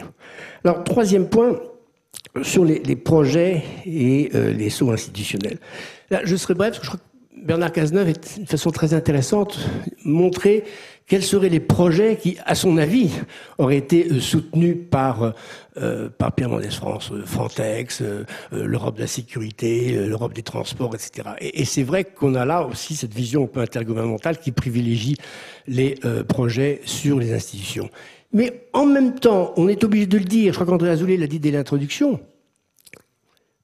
Alors, 0.64 0.84
troisième 0.84 1.28
point, 1.28 1.58
sur 2.42 2.64
les, 2.64 2.96
projets 2.96 3.62
et 3.86 4.30
euh, 4.34 4.52
les 4.52 4.70
sauts 4.70 4.90
institutionnels. 4.90 5.58
Là, 6.10 6.20
je 6.24 6.36
serai 6.36 6.54
bref, 6.54 6.70
parce 6.70 6.80
que 6.80 6.84
je 6.84 6.90
crois 6.90 7.00
que 7.00 7.46
Bernard 7.46 7.72
Cazeneuve 7.72 8.10
est 8.10 8.36
d'une 8.36 8.46
façon 8.46 8.70
très 8.70 8.92
intéressante 8.94 9.58
montrer 10.04 10.64
quels 11.10 11.24
seraient 11.24 11.48
les 11.48 11.58
projets 11.58 12.16
qui, 12.16 12.36
à 12.46 12.54
son 12.54 12.78
avis, 12.78 13.10
auraient 13.58 13.78
été 13.78 14.06
euh, 14.06 14.20
soutenus 14.20 14.76
par, 14.88 15.34
euh, 15.76 16.08
par 16.08 16.32
Pierre 16.32 16.48
Mendès 16.48 16.70
France, 16.70 17.10
euh, 17.10 17.26
Frontex, 17.26 18.00
euh, 18.00 18.24
l'Europe 18.52 18.94
de 18.94 19.00
la 19.00 19.06
sécurité, 19.08 19.96
euh, 19.96 20.06
l'Europe 20.06 20.32
des 20.34 20.44
transports, 20.44 20.94
etc. 20.94 21.30
Et, 21.40 21.64
c'est 21.64 21.82
vrai 21.82 22.04
qu'on 22.04 22.36
a 22.36 22.44
là 22.44 22.64
aussi 22.64 22.94
cette 22.94 23.12
vision 23.12 23.42
un 23.42 23.46
peu 23.48 23.58
intergouvernementale 23.58 24.38
qui 24.38 24.52
privilégie 24.52 25.16
les 25.66 25.96
euh, 26.04 26.22
projets 26.22 26.80
sur 26.84 27.18
les 27.18 27.32
institutions. 27.32 27.90
Mais 28.32 28.68
en 28.72 28.86
même 28.86 29.18
temps, 29.18 29.52
on 29.56 29.66
est 29.66 29.82
obligé 29.82 30.06
de 30.06 30.16
le 30.16 30.24
dire, 30.24 30.52
je 30.52 30.58
crois 30.60 30.66
qu'André 30.66 30.90
Azoulay 30.90 31.16
l'a 31.16 31.26
dit 31.26 31.40
dès 31.40 31.50
l'introduction, 31.50 32.20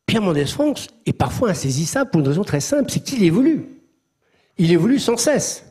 Pierre 0.05 0.23
Mendès 0.23 0.47
France 0.47 0.89
est 1.07 1.13
parfois 1.13 1.51
insaisissable 1.51 2.11
pour 2.11 2.23
une 2.23 2.27
raison 2.27 2.43
très 2.43 2.59
simple, 2.59 2.91
c'est 2.91 3.05
qu'il 3.05 3.23
évolue. 3.23 3.69
Il 4.59 4.73
évolue 4.73 4.99
sans 4.99 5.17
cesse. 5.17 5.63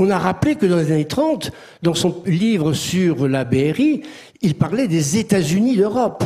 On 0.00 0.10
a 0.10 0.18
rappelé 0.18 0.54
que 0.54 0.64
dans 0.64 0.76
les 0.76 0.92
années 0.92 1.08
30, 1.08 1.50
dans 1.82 1.92
son 1.92 2.22
livre 2.24 2.72
sur 2.72 3.26
la 3.26 3.44
BRI, 3.44 4.02
il 4.40 4.54
parlait 4.54 4.86
des 4.86 5.18
États-Unis 5.18 5.76
d'Europe. 5.76 6.22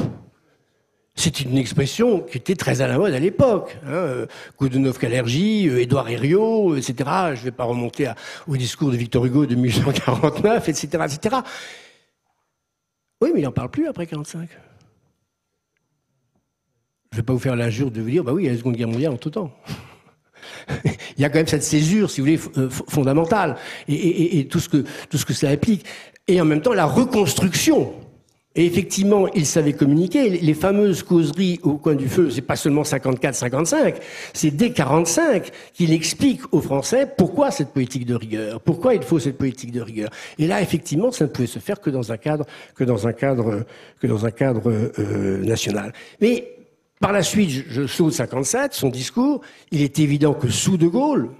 C'est 1.14 1.41
une 1.41 1.57
expression 1.57 2.21
qui 2.21 2.37
était 2.37 2.55
très 2.55 2.83
à 2.83 2.87
la 2.87 2.99
mode 2.99 3.14
à 3.14 3.19
l'époque. 3.19 3.79
Hein. 3.87 4.26
Goudunov 4.59 4.99
Kalergi, 4.99 5.69
Édouard 5.69 6.11
Herriot, 6.11 6.76
etc. 6.76 6.95
Je 7.35 7.41
ne 7.41 7.45
vais 7.45 7.50
pas 7.50 7.64
remonter 7.64 8.12
au 8.47 8.59
discours 8.59 8.91
de 8.91 8.97
Victor 8.97 9.25
Hugo 9.25 9.47
de 9.47 9.55
1849, 9.55 10.69
etc., 10.69 10.88
etc. 11.07 11.37
Oui, 13.23 13.31
mais 13.33 13.41
il 13.41 13.45
n'en 13.45 13.52
parle 13.52 13.71
plus 13.71 13.88
après 13.88 14.07
45. 14.07 14.49
je 17.11 17.17
ne 17.17 17.17
vais 17.17 17.23
pas 17.23 17.33
vous 17.33 17.38
faire 17.38 17.57
l'injure 17.57 17.91
de 17.91 18.02
vous 18.02 18.11
dire, 18.11 18.23
bah 18.23 18.35
oui, 18.35 18.43
il 18.43 18.47
y 18.47 18.49
a 18.50 18.52
la 18.52 18.59
Seconde 18.59 18.76
Guerre 18.76 18.88
mondiale 18.88 19.12
en 19.12 19.17
tout 19.17 19.31
temps. 19.31 19.50
il 20.85 21.23
y 21.23 21.25
a 21.25 21.28
quand 21.28 21.38
même 21.38 21.47
cette 21.47 21.62
césure, 21.62 22.11
si 22.11 22.21
vous 22.21 22.26
voulez, 22.26 22.40
euh, 22.57 22.69
fondamentale, 22.71 23.57
et, 23.88 24.47
tout, 24.50 24.61
ce 24.61 24.69
que, 24.69 24.85
tout 25.09 25.19
ce 25.19 25.25
que 25.25 25.33
cela 25.33 25.52
implique. 25.52 25.85
Et 26.28 26.40
en 26.40 26.45
même 26.45 26.61
temps, 26.61 26.73
la 26.73 26.87
reconstruction 26.87 27.92
et 28.54 28.66
effectivement, 28.66 29.28
il 29.28 29.47
savait 29.47 29.73
communiquer. 29.73 30.28
Les 30.28 30.54
fameuses 30.54 31.02
causeries 31.02 31.59
au 31.62 31.78
coin 31.78 31.95
du 31.95 32.09
feu, 32.09 32.28
c'est 32.31 32.42
pas 32.42 32.57
seulement 32.57 32.83
54-55, 32.83 33.95
c'est 34.35 34.50
dès 34.50 34.73
45 34.73 35.50
qu'il 35.73 35.92
explique 35.92 36.42
aux 36.52 36.61
Français 36.61 37.09
pourquoi 37.16 37.50
cette 37.50 37.71
politique 37.71 38.04
de 38.04 38.14
rigueur, 38.14 38.61
pourquoi 38.61 38.95
il 38.95 39.02
faut 39.02 39.19
cette 39.19 39.38
politique 39.38 39.73
de 39.73 39.81
rigueur. 39.81 40.11
Et 40.38 40.47
là, 40.47 40.61
effectivement, 40.61 41.11
ça 41.12 41.25
ne 41.25 41.31
pouvait 41.31 41.49
se 41.49 41.61
faire 41.61 41.81
que 41.81 41.88
dans 41.88 42.12
un 42.12 42.19
cadre, 42.19 42.45
que 42.75 42.85
dans 42.85 43.07
un 43.07 43.14
cadre, 43.14 43.64
que 43.99 44.07
dans 44.07 44.26
un 44.26 44.31
cadre 44.31 44.71
euh, 44.71 45.38
national. 45.38 45.95
Mais 46.21 46.62
par 47.02 47.12
la 47.12 47.25
suite, 47.25 47.64
je 47.68 47.87
saute 47.87 48.12
57, 48.12 48.73
son 48.75 48.88
discours, 48.88 49.42
il 49.73 49.82
est 49.82 49.99
évident 49.99 50.35
que 50.35 50.49
sous 50.49 50.76
De 50.76 50.87
Gaulle, 50.87 51.30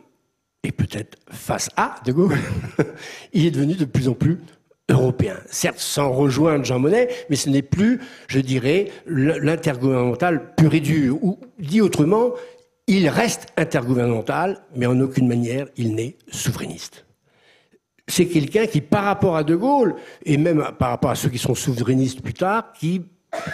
et 0.65 0.73
peut-être 0.73 1.17
face 1.31 1.71
à 1.77 1.95
De 2.05 2.11
Gaulle, 2.11 2.37
il 3.33 3.47
est 3.47 3.53
devenu 3.53 3.75
de 3.75 3.85
plus 3.85 4.09
en 4.09 4.15
plus 4.15 4.41
européen. 4.89 5.37
Certes, 5.47 5.79
sans 5.79 6.11
rejoindre 6.11 6.65
Jean 6.65 6.81
Monnet, 6.81 7.09
mais 7.31 7.37
ce 7.37 7.49
n'est 7.49 7.63
plus, 7.63 8.01
je 8.27 8.41
dirais, 8.41 8.91
l'intergouvernemental 9.07 10.55
pur 10.57 10.75
et 10.75 10.81
dur. 10.81 11.23
Ou, 11.23 11.39
dit 11.61 11.81
autrement, 11.81 12.33
il 12.89 13.09
reste 13.09 13.47
intergouvernemental, 13.57 14.65
mais 14.75 14.87
en 14.87 14.99
aucune 14.99 15.29
manière 15.29 15.69
il 15.77 15.95
n'est 15.95 16.17
souverainiste. 16.29 17.07
C'est 18.09 18.27
quelqu'un 18.27 18.67
qui, 18.67 18.81
par 18.81 19.05
rapport 19.05 19.37
à 19.37 19.45
De 19.45 19.55
Gaulle, 19.55 19.95
et 20.25 20.37
même 20.37 20.73
par 20.77 20.91
rapport 20.91 21.11
à 21.11 21.15
ceux 21.15 21.29
qui 21.29 21.39
sont 21.39 21.55
souverainistes 21.55 22.21
plus 22.21 22.35
tard, 22.35 22.73
qui 22.73 23.03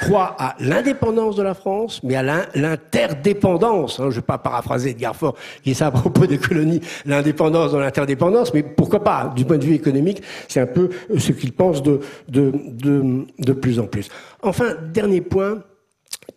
croit 0.00 0.34
à 0.38 0.56
l'indépendance 0.58 1.36
de 1.36 1.42
la 1.42 1.54
France, 1.54 2.00
mais 2.02 2.16
à 2.16 2.22
l'interdépendance. 2.54 4.00
Hein, 4.00 4.04
je 4.04 4.16
ne 4.16 4.20
vais 4.20 4.22
pas 4.22 4.38
paraphraser 4.38 4.90
Edgar 4.90 5.14
Faure 5.14 5.36
qui 5.62 5.74
ça 5.74 5.86
à 5.86 5.90
propos 5.90 6.26
des 6.26 6.38
colonies, 6.38 6.80
l'indépendance 7.06 7.72
dans 7.72 7.78
l'interdépendance, 7.78 8.52
mais 8.52 8.62
pourquoi 8.62 9.04
pas 9.04 9.32
Du 9.34 9.44
point 9.44 9.58
de 9.58 9.64
vue 9.64 9.74
économique, 9.74 10.22
c'est 10.48 10.60
un 10.60 10.66
peu 10.66 10.90
ce 11.16 11.32
qu'il 11.32 11.52
pense 11.52 11.82
de, 11.82 12.00
de, 12.28 12.52
de, 12.68 13.26
de 13.38 13.52
plus 13.52 13.78
en 13.78 13.86
plus. 13.86 14.08
Enfin, 14.42 14.74
dernier 14.92 15.20
point, 15.20 15.62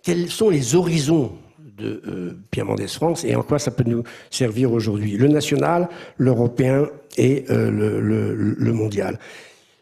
quels 0.04 0.30
sont 0.30 0.50
les 0.50 0.76
horizons 0.76 1.32
de 1.78 2.02
euh, 2.08 2.38
Pierre 2.52 2.66
Mendès 2.66 2.88
France 2.88 3.24
et 3.24 3.36
en 3.36 3.42
quoi 3.42 3.58
ça 3.58 3.72
peut 3.72 3.84
nous 3.88 4.04
servir 4.30 4.72
aujourd'hui? 4.72 5.18
Le 5.18 5.28
national, 5.28 5.90
l'européen 6.18 6.88
et 7.18 7.46
euh, 7.50 7.72
le, 7.72 8.00
le, 8.00 8.36
le 8.36 8.74
mondial. 8.74 9.18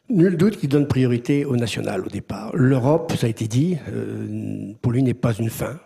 Nul 0.09 0.37
doute 0.37 0.57
qu'il 0.57 0.69
donne 0.69 0.87
priorité 0.87 1.45
au 1.45 1.55
national 1.55 2.01
au 2.01 2.09
départ. 2.09 2.51
L'Europe, 2.55 3.13
ça 3.15 3.27
a 3.27 3.29
été 3.29 3.47
dit, 3.47 3.77
euh, 3.93 4.73
pour 4.81 4.91
lui 4.91 5.03
n'est 5.03 5.13
pas 5.13 5.33
une 5.33 5.51
fin, 5.51 5.79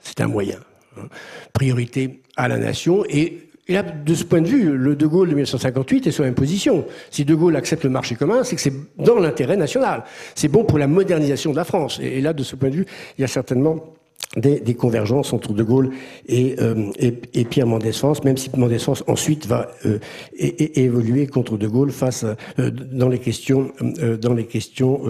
c'est 0.00 0.20
un 0.22 0.28
moyen. 0.28 0.58
Hein. 0.96 1.08
Priorité 1.52 2.22
à 2.36 2.48
la 2.48 2.56
nation 2.56 3.04
et 3.08 3.46
là, 3.68 3.82
de 3.82 4.14
ce 4.14 4.24
point 4.24 4.40
de 4.40 4.46
vue, 4.46 4.76
le 4.76 4.96
De 4.96 5.06
Gaulle 5.06 5.28
de 5.28 5.34
1958 5.34 6.06
est 6.06 6.10
sur 6.10 6.22
la 6.22 6.28
même 6.28 6.34
position. 6.34 6.86
Si 7.10 7.26
De 7.26 7.34
Gaulle 7.34 7.56
accepte 7.56 7.84
le 7.84 7.90
marché 7.90 8.14
commun, 8.14 8.44
c'est 8.44 8.56
que 8.56 8.62
c'est 8.62 8.72
dans 8.96 9.18
l'intérêt 9.18 9.56
national. 9.56 10.04
C'est 10.34 10.48
bon 10.48 10.64
pour 10.64 10.78
la 10.78 10.86
modernisation 10.86 11.50
de 11.50 11.56
la 11.56 11.64
France. 11.64 12.00
Et 12.02 12.20
là, 12.20 12.32
de 12.32 12.42
ce 12.42 12.56
point 12.56 12.70
de 12.70 12.76
vue, 12.76 12.86
il 13.18 13.22
y 13.22 13.24
a 13.24 13.28
certainement 13.28 13.95
des, 14.36 14.60
des, 14.60 14.74
convergences 14.74 15.32
entre 15.32 15.52
De 15.52 15.62
Gaulle 15.62 15.90
et, 16.26 16.56
euh, 16.60 16.90
et, 16.98 17.14
et 17.34 17.44
Pierre 17.44 17.66
Mendès 17.66 17.92
France, 17.92 18.22
même 18.24 18.36
si 18.36 18.50
Mendès 18.56 18.78
France 18.78 19.02
ensuite 19.06 19.46
va 19.46 19.70
euh, 19.84 19.98
évoluer 20.38 21.26
contre 21.26 21.56
De 21.56 21.66
Gaulle 21.66 21.90
face 21.90 22.24
euh, 22.58 22.70
dans 22.70 23.08
les 23.08 23.18
questions, 23.18 23.72
euh, 24.02 24.16
dans 24.16 24.34
les 24.34 24.46
questions 24.46 25.00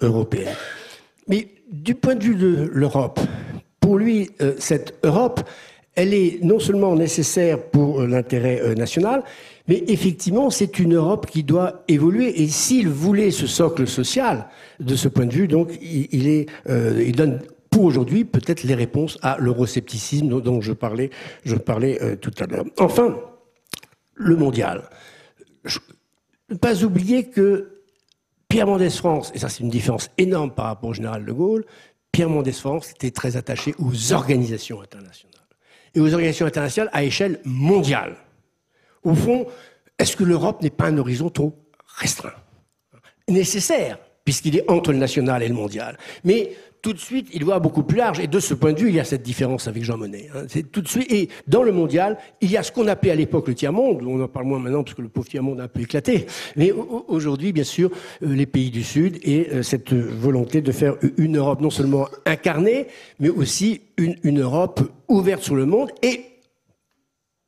européennes. 0.00 0.54
Mais 1.28 1.48
du 1.70 1.94
point 1.94 2.14
de 2.14 2.24
vue 2.24 2.34
de 2.34 2.70
l'Europe, 2.72 3.20
pour 3.80 3.98
lui, 3.98 4.30
cette 4.58 4.94
Europe, 5.02 5.40
elle 5.94 6.14
est 6.14 6.42
non 6.42 6.58
seulement 6.58 6.94
nécessaire 6.94 7.60
pour 7.62 8.02
l'intérêt 8.02 8.74
national, 8.74 9.22
mais 9.68 9.84
effectivement, 9.88 10.50
c'est 10.50 10.78
une 10.78 10.94
Europe 10.94 11.26
qui 11.26 11.42
doit 11.42 11.84
évoluer. 11.88 12.42
Et 12.42 12.48
s'il 12.48 12.88
voulait 12.88 13.30
ce 13.30 13.46
socle 13.46 13.86
social, 13.86 14.46
de 14.80 14.94
ce 14.96 15.08
point 15.08 15.26
de 15.26 15.32
vue, 15.32 15.48
donc, 15.48 15.78
il, 15.82 16.28
est, 16.28 16.46
il 16.68 17.14
donne 17.14 17.40
pour 17.74 17.82
aujourd'hui 17.82 18.24
peut-être 18.24 18.62
les 18.62 18.76
réponses 18.76 19.18
à 19.20 19.36
l'euroscepticisme 19.40 20.40
dont 20.40 20.60
je 20.60 20.72
parlais, 20.72 21.10
je 21.44 21.56
parlais 21.56 22.00
euh, 22.00 22.14
tout 22.14 22.30
à 22.38 22.46
l'heure. 22.46 22.64
Enfin, 22.78 23.18
le 24.14 24.36
mondial. 24.36 24.88
ne 26.50 26.56
pas 26.56 26.84
oublier 26.84 27.30
que 27.30 27.82
Pierre 28.48 28.68
Mendès 28.68 28.90
France, 28.90 29.32
et 29.34 29.40
ça 29.40 29.48
c'est 29.48 29.64
une 29.64 29.70
différence 29.70 30.08
énorme 30.18 30.52
par 30.54 30.66
rapport 30.66 30.90
au 30.90 30.94
général 30.94 31.24
de 31.24 31.32
Gaulle, 31.32 31.64
Pierre 32.12 32.30
Mendès 32.30 32.52
France 32.52 32.92
était 32.92 33.10
très 33.10 33.36
attaché 33.36 33.74
aux 33.80 34.12
organisations 34.12 34.80
internationales. 34.80 35.34
Et 35.96 36.00
aux 36.00 36.12
organisations 36.12 36.46
internationales 36.46 36.90
à 36.92 37.02
échelle 37.02 37.40
mondiale. 37.44 38.14
Au 39.02 39.16
fond, 39.16 39.46
est-ce 39.98 40.16
que 40.16 40.22
l'Europe 40.22 40.62
n'est 40.62 40.70
pas 40.70 40.86
un 40.86 40.98
horizon 40.98 41.28
trop 41.28 41.58
restreint 41.96 42.34
Nécessaire, 43.28 43.98
puisqu'il 44.24 44.56
est 44.56 44.70
entre 44.70 44.92
le 44.92 44.98
national 44.98 45.42
et 45.42 45.48
le 45.48 45.54
mondial. 45.54 45.98
Mais 46.24 46.52
tout 46.84 46.92
de 46.92 46.98
suite, 46.98 47.28
il 47.32 47.42
voit 47.44 47.60
beaucoup 47.60 47.82
plus 47.82 47.96
large. 47.96 48.20
Et 48.20 48.26
de 48.26 48.38
ce 48.38 48.52
point 48.52 48.74
de 48.74 48.78
vue, 48.78 48.90
il 48.90 48.94
y 48.94 49.00
a 49.00 49.04
cette 49.04 49.22
différence 49.22 49.68
avec 49.68 49.82
Jean 49.84 49.96
Monnet. 49.96 50.28
Hein. 50.34 50.44
C'est 50.48 50.70
tout 50.70 50.82
de 50.82 50.88
suite. 50.88 51.10
Et 51.10 51.30
dans 51.48 51.62
le 51.62 51.72
mondial, 51.72 52.18
il 52.42 52.50
y 52.50 52.58
a 52.58 52.62
ce 52.62 52.70
qu'on 52.70 52.86
appelait 52.88 53.10
à 53.10 53.14
l'époque 53.14 53.48
le 53.48 53.54
tiers-monde. 53.54 54.02
On 54.06 54.22
en 54.22 54.28
parle 54.28 54.44
moins 54.44 54.58
maintenant 54.58 54.84
parce 54.84 54.94
que 54.94 55.00
le 55.00 55.08
pauvre 55.08 55.26
tiers-monde 55.26 55.60
a 55.60 55.64
un 55.64 55.68
peu 55.68 55.80
éclaté. 55.80 56.26
Mais 56.56 56.72
aujourd'hui, 56.72 57.54
bien 57.54 57.64
sûr, 57.64 57.90
euh, 58.22 58.34
les 58.34 58.44
pays 58.44 58.70
du 58.70 58.82
Sud 58.82 59.18
et 59.22 59.48
euh, 59.50 59.62
cette 59.62 59.94
volonté 59.94 60.60
de 60.60 60.72
faire 60.72 60.96
une 61.16 61.38
Europe 61.38 61.62
non 61.62 61.70
seulement 61.70 62.06
incarnée, 62.26 62.88
mais 63.18 63.30
aussi 63.30 63.80
une, 63.96 64.16
une 64.22 64.42
Europe 64.42 64.82
ouverte 65.08 65.42
sur 65.42 65.54
le 65.54 65.64
monde 65.64 65.90
et 66.02 66.33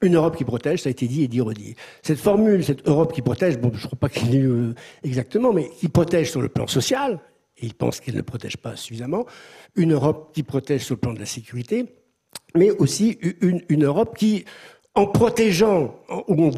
une 0.03 0.17
Europe 0.17 0.37
qui 0.37 0.45
protège, 0.45 0.83
ça 0.83 0.89
a 0.89 0.91
été 0.91 1.07
dit 1.07 1.23
et 1.23 1.29
dit 1.29 1.41
redit. 1.41 1.75
Cette 2.03 2.19
formule, 2.19 2.65
cette 2.65 2.87
Europe 2.87 3.13
qui 3.13 3.23
protège, 3.23 3.59
bon, 3.59 3.71
je 3.73 3.83
ne 3.83 3.87
crois 3.87 3.99
pas 3.99 4.09
qu'il 4.09 4.31
y 4.33 4.37
ait 4.37 4.41
eu 4.41 4.49
euh, 4.49 4.75
exactement, 5.05 5.53
mais 5.53 5.71
qui 5.71 5.89
protège 5.89 6.31
sur 6.31 6.43
le 6.43 6.49
plan 6.49 6.67
social, 6.67 7.21
et 7.59 7.67
il 7.67 7.75
pense 7.75 8.01
qu'elle 8.01 8.17
ne 8.17 8.23
protège 8.23 8.59
pas 8.59 8.77
suffisamment, 8.77 9.25
une 9.75 9.95
Europe 9.95 10.33
qui 10.35 10.43
protège 10.43 10.83
sur 10.83 10.95
le 10.97 11.01
plan 11.01 11.15
de 11.15 11.19
la 11.19 11.27
sécurité, 11.27 11.87
mais 12.55 12.71
aussi 12.71 13.19
une, 13.41 13.85
Europe 13.85 14.17
qui, 14.17 14.45
en 14.95 15.07
protégeant, 15.07 15.95
ou 16.29 16.51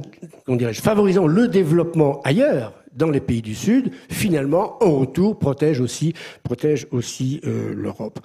dirait 0.49 0.75
favorisant 0.75 1.27
le 1.27 1.47
développement 1.47 2.21
ailleurs, 2.23 2.75
dans 2.93 3.11
les 3.11 3.21
pays 3.21 3.43
du 3.43 3.55
Sud, 3.55 3.93
finalement, 4.11 4.83
en 4.83 4.99
retour, 4.99 5.39
protège 5.39 5.81
aussi, 5.81 6.15
protège 6.43 6.89
aussi 6.91 7.41
euh, 7.45 7.73
l'Europe. 7.75 8.19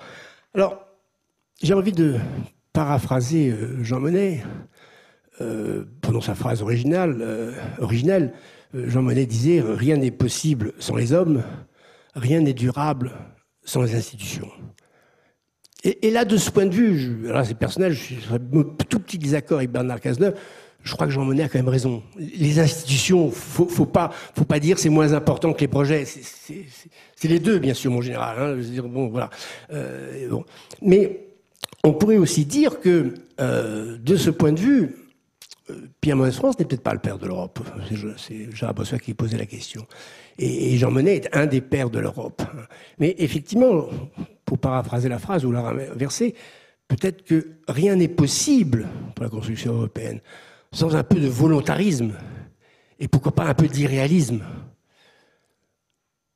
Alors, 0.55 0.87
j'ai 1.61 1.75
envie 1.75 1.91
de 1.91 2.15
paraphraser 2.73 3.51
euh, 3.51 3.83
Jean 3.83 3.99
Monnet, 3.99 4.43
euh, 5.41 5.85
sa 6.21 6.35
phrase 6.35 6.61
originale, 6.61 7.17
euh, 7.21 7.51
originelle. 7.79 8.33
Euh, 8.75 8.89
Jean 8.89 9.01
Monnet 9.01 9.25
disait 9.25 9.61
Rien 9.61 9.97
n'est 9.97 10.11
possible 10.11 10.73
sans 10.79 10.95
les 10.95 11.13
hommes, 11.13 11.43
rien 12.15 12.41
n'est 12.41 12.53
durable 12.53 13.11
sans 13.63 13.81
les 13.81 13.95
institutions. 13.95 14.49
Et, 15.85 16.11
là, 16.11 16.23
de 16.23 16.37
ce 16.37 16.49
point 16.49 16.65
de 16.65 16.73
vue, 16.73 17.27
alors 17.27 17.45
c'est 17.45 17.57
personnel, 17.57 17.91
je 17.91 17.99
suis 17.99 18.17
tout 18.87 18.99
petit 18.99 19.17
désaccord 19.17 19.57
avec 19.57 19.69
Bernard 19.69 19.99
Cazeneuve. 19.99 20.35
Je 20.81 20.93
crois 20.93 21.07
que 21.07 21.13
Jean 21.13 21.25
Monnet 21.25 21.43
a 21.43 21.49
quand 21.49 21.59
même 21.59 21.67
raison. 21.67 22.03
Les 22.17 22.59
institutions, 22.59 23.29
faut, 23.31 23.67
faut 23.67 23.85
pas, 23.85 24.11
faut 24.35 24.45
pas 24.45 24.59
dire 24.59 24.79
c'est 24.79 24.89
moins 24.89 25.13
important 25.13 25.51
que 25.51 25.59
les 25.59 25.67
projets. 25.67 26.05
C'est 26.05 27.27
les 27.27 27.39
deux, 27.39 27.59
bien 27.59 27.73
sûr, 27.73 27.91
mon 27.91 28.01
général. 28.01 28.37
Hein. 28.39 28.55
Je 28.57 28.61
veux 28.61 28.71
dire, 28.71 28.87
bon, 28.87 29.09
voilà. 29.09 29.29
Euh, 29.71 30.29
bon. 30.29 30.45
Mais 30.81 31.27
on 31.83 31.93
pourrait 31.93 32.17
aussi 32.17 32.45
dire 32.45 32.79
que, 32.79 33.13
euh, 33.39 33.97
de 33.97 34.15
ce 34.15 34.29
point 34.29 34.53
de 34.53 34.59
vue, 34.59 34.95
Pierre 36.01 36.17
Mendès 36.17 36.31
France 36.31 36.59
n'est 36.59 36.65
peut-être 36.65 36.83
pas 36.83 36.93
le 36.93 36.99
père 36.99 37.17
de 37.17 37.25
l'Europe. 37.25 37.59
C'est 38.17 38.53
Gérard 38.53 38.73
Bossuet 38.73 38.99
qui 38.99 39.13
posait 39.13 39.37
la 39.37 39.45
question. 39.45 39.85
Et, 40.37 40.77
Jean 40.77 40.91
Monnet 40.91 41.15
est 41.15 41.35
un 41.35 41.45
des 41.45 41.61
pères 41.61 41.89
de 41.89 41.99
l'Europe. 41.99 42.41
Mais 42.99 43.15
effectivement, 43.17 43.87
pour 44.45 44.57
paraphraser 44.57 45.09
la 45.09 45.19
phrase 45.19 45.45
ou 45.45 45.51
la 45.51 45.61
renverser, 45.61 46.35
peut-être 46.87 47.23
que 47.23 47.59
rien 47.67 47.95
n'est 47.95 48.09
possible 48.09 48.87
pour 49.15 49.23
la 49.23 49.29
construction 49.29 49.73
européenne 49.73 50.19
sans 50.73 50.95
un 50.95 51.03
peu 51.03 51.19
de 51.19 51.27
volontarisme 51.27 52.13
et 52.99 53.07
pourquoi 53.07 53.33
pas 53.33 53.45
un 53.45 53.53
peu 53.53 53.67
d'irréalisme. 53.67 54.41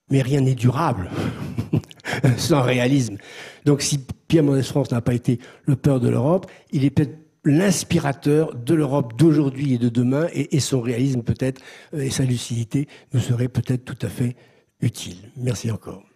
Mais 0.10 0.22
rien 0.22 0.42
n'est 0.42 0.56
durable 0.56 1.10
sans 2.38 2.62
réalisme. 2.62 3.18
Donc 3.66 3.82
si 3.82 4.00
Pierre 4.28 4.44
Mendès 4.44 4.64
France 4.64 4.92
n'a 4.92 5.02
pas 5.02 5.14
été 5.14 5.40
le 5.66 5.76
père 5.76 6.00
de 6.00 6.08
l'Europe, 6.08 6.50
il 6.72 6.86
est 6.86 6.92
peut-être 6.92 7.18
l'inspirateur 7.44 8.56
de 8.56 8.74
l'Europe 8.74 9.18
d'aujourd'hui 9.18 9.74
et 9.74 9.78
de 9.78 9.90
demain, 9.90 10.28
et, 10.34 10.60
son 10.60 10.82
réalisme 10.82 11.22
peut-être, 11.22 11.62
euh, 11.94 12.02
et 12.02 12.10
sa 12.10 12.24
lucidité 12.24 12.88
nous 13.14 13.20
serait 13.20 13.48
peut-être 13.48 13.86
tout 13.86 14.06
à 14.06 14.10
fait 14.10 14.36
utile. 14.82 15.32
Merci 15.38 15.72
encore. 15.72 16.07